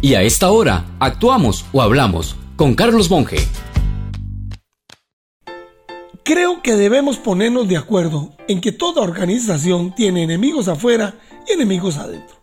Y 0.00 0.14
a 0.14 0.22
esta 0.22 0.52
hora, 0.52 0.84
actuamos 1.00 1.64
o 1.72 1.82
hablamos 1.82 2.36
con 2.54 2.76
Carlos 2.76 3.10
Monge. 3.10 3.38
Creo 6.22 6.62
que 6.62 6.76
debemos 6.76 7.16
ponernos 7.16 7.66
de 7.66 7.78
acuerdo 7.78 8.32
en 8.46 8.60
que 8.60 8.70
toda 8.70 9.02
organización 9.02 9.92
tiene 9.96 10.22
enemigos 10.22 10.68
afuera 10.68 11.16
y 11.48 11.54
enemigos 11.54 11.96
adentro. 11.96 12.36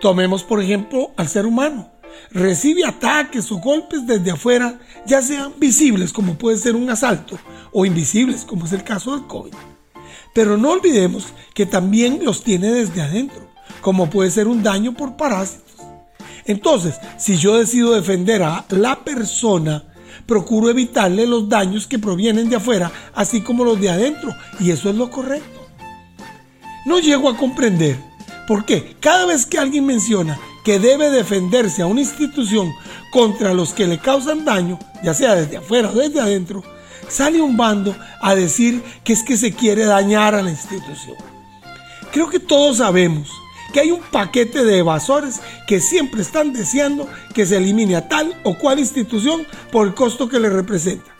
Tomemos 0.00 0.42
por 0.42 0.62
ejemplo 0.62 1.10
al 1.18 1.28
ser 1.28 1.44
humano. 1.44 1.92
Recibe 2.30 2.86
ataques 2.86 3.52
o 3.52 3.58
golpes 3.58 4.06
desde 4.06 4.30
afuera, 4.30 4.80
ya 5.04 5.20
sean 5.20 5.52
visibles 5.58 6.14
como 6.14 6.38
puede 6.38 6.56
ser 6.56 6.76
un 6.76 6.88
asalto 6.88 7.38
o 7.72 7.84
invisibles 7.84 8.46
como 8.46 8.64
es 8.64 8.72
el 8.72 8.84
caso 8.84 9.14
del 9.14 9.26
COVID. 9.26 9.52
Pero 10.32 10.56
no 10.56 10.70
olvidemos 10.70 11.26
que 11.52 11.66
también 11.66 12.20
los 12.24 12.42
tiene 12.42 12.70
desde 12.70 13.02
adentro, 13.02 13.50
como 13.82 14.08
puede 14.08 14.30
ser 14.30 14.48
un 14.48 14.62
daño 14.62 14.94
por 14.94 15.18
parásitos. 15.18 15.65
Entonces, 16.46 16.94
si 17.18 17.36
yo 17.36 17.58
decido 17.58 17.92
defender 17.92 18.42
a 18.42 18.64
la 18.70 19.04
persona, 19.04 19.82
procuro 20.26 20.70
evitarle 20.70 21.26
los 21.26 21.48
daños 21.48 21.86
que 21.86 21.98
provienen 21.98 22.48
de 22.48 22.56
afuera, 22.56 22.90
así 23.14 23.40
como 23.40 23.64
los 23.64 23.80
de 23.80 23.90
adentro, 23.90 24.34
y 24.60 24.70
eso 24.70 24.88
es 24.88 24.96
lo 24.96 25.10
correcto. 25.10 25.66
No 26.84 27.00
llego 27.00 27.28
a 27.28 27.36
comprender 27.36 27.98
por 28.46 28.64
qué 28.64 28.96
cada 29.00 29.26
vez 29.26 29.44
que 29.44 29.58
alguien 29.58 29.86
menciona 29.86 30.38
que 30.64 30.78
debe 30.78 31.10
defenderse 31.10 31.82
a 31.82 31.86
una 31.86 32.00
institución 32.00 32.72
contra 33.10 33.54
los 33.54 33.72
que 33.72 33.86
le 33.86 33.98
causan 33.98 34.44
daño, 34.44 34.78
ya 35.02 35.14
sea 35.14 35.34
desde 35.34 35.56
afuera 35.58 35.90
o 35.90 35.94
desde 35.94 36.20
adentro, 36.20 36.62
sale 37.08 37.40
un 37.40 37.56
bando 37.56 37.94
a 38.20 38.34
decir 38.34 38.82
que 39.04 39.12
es 39.12 39.22
que 39.22 39.36
se 39.36 39.52
quiere 39.52 39.84
dañar 39.84 40.34
a 40.34 40.42
la 40.42 40.50
institución. 40.50 41.16
Creo 42.12 42.28
que 42.28 42.40
todos 42.40 42.78
sabemos 42.78 43.30
que 43.72 43.80
hay 43.80 43.90
un 43.90 44.00
paquete 44.00 44.64
de 44.64 44.78
evasores 44.78 45.40
que 45.66 45.80
siempre 45.80 46.22
están 46.22 46.52
deseando 46.52 47.08
que 47.34 47.46
se 47.46 47.56
elimine 47.56 47.96
a 47.96 48.08
tal 48.08 48.34
o 48.44 48.56
cual 48.56 48.78
institución 48.78 49.46
por 49.72 49.86
el 49.86 49.94
costo 49.94 50.28
que 50.28 50.40
le 50.40 50.50
representa. 50.50 51.16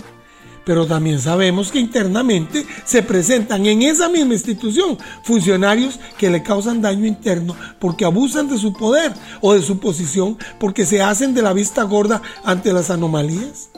Pero 0.66 0.84
también 0.84 1.20
sabemos 1.20 1.70
que 1.70 1.78
internamente 1.78 2.66
se 2.84 3.00
presentan 3.04 3.64
en 3.66 3.82
esa 3.82 4.08
misma 4.08 4.34
institución 4.34 4.98
funcionarios 5.22 6.00
que 6.18 6.28
le 6.28 6.42
causan 6.42 6.82
daño 6.82 7.06
interno 7.06 7.54
porque 7.78 8.04
abusan 8.04 8.48
de 8.48 8.58
su 8.58 8.72
poder 8.72 9.12
o 9.40 9.54
de 9.54 9.62
su 9.62 9.78
posición 9.78 10.36
porque 10.58 10.84
se 10.84 11.00
hacen 11.00 11.34
de 11.34 11.42
la 11.42 11.52
vista 11.52 11.84
gorda 11.84 12.20
ante 12.42 12.72
las 12.72 12.90
anomalías. 12.90 13.70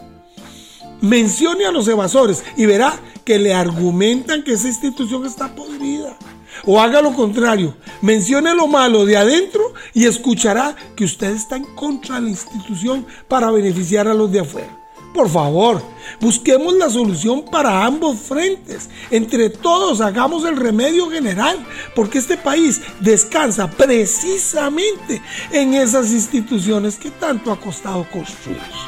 Mencione 1.02 1.66
a 1.66 1.72
los 1.72 1.86
evasores 1.88 2.42
y 2.56 2.64
verá 2.64 2.98
que 3.28 3.38
le 3.38 3.52
argumentan 3.52 4.42
que 4.42 4.54
esa 4.54 4.68
institución 4.68 5.26
está 5.26 5.54
podrida 5.54 6.16
o 6.64 6.80
haga 6.80 7.02
lo 7.02 7.12
contrario, 7.12 7.76
mencione 8.00 8.54
lo 8.54 8.66
malo 8.68 9.04
de 9.04 9.18
adentro 9.18 9.74
y 9.92 10.06
escuchará 10.06 10.74
que 10.96 11.04
usted 11.04 11.32
está 11.32 11.56
en 11.56 11.64
contra 11.74 12.14
de 12.14 12.22
la 12.22 12.30
institución 12.30 13.04
para 13.28 13.50
beneficiar 13.50 14.08
a 14.08 14.14
los 14.14 14.32
de 14.32 14.40
afuera. 14.40 14.74
Por 15.12 15.28
favor, 15.28 15.82
busquemos 16.22 16.72
la 16.72 16.88
solución 16.88 17.44
para 17.44 17.84
ambos 17.84 18.16
frentes. 18.16 18.88
Entre 19.10 19.50
todos 19.50 20.00
hagamos 20.00 20.46
el 20.46 20.56
remedio 20.56 21.10
general, 21.10 21.58
porque 21.94 22.16
este 22.16 22.38
país 22.38 22.80
descansa 23.00 23.70
precisamente 23.70 25.20
en 25.52 25.74
esas 25.74 26.12
instituciones 26.12 26.96
que 26.96 27.10
tanto 27.10 27.52
ha 27.52 27.60
costado 27.60 28.06
construir. 28.10 28.87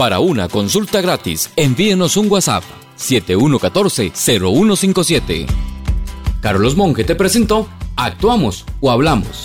Para 0.00 0.20
una 0.20 0.48
consulta 0.48 1.02
gratis, 1.02 1.50
envíenos 1.56 2.16
un 2.16 2.32
WhatsApp 2.32 2.64
7114-0157. 2.96 5.46
Carlos 6.40 6.74
Monge 6.74 7.04
te 7.04 7.14
presentó 7.14 7.68
Actuamos 7.96 8.64
o 8.80 8.90
Hablamos. 8.90 9.44